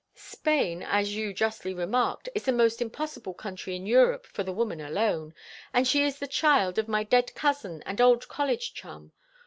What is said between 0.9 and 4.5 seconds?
you justly remarked, is the most impossible country in Europe for